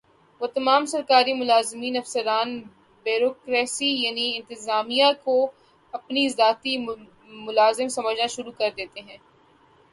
[0.41, 2.49] وہ تمام سرکاری ملازمین افسران
[3.05, 5.35] بیورو کریسی یعنی انتظامیہ کو
[5.93, 6.73] اپنا ذاتی
[7.45, 9.17] ملازم سمجھنا شروع کر دیتے ہیں۔